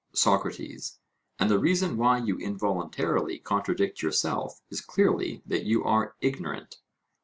[0.13, 0.97] SOCRATES:
[1.37, 6.79] And the reason why you involuntarily contradict yourself is clearly that you are ignorant?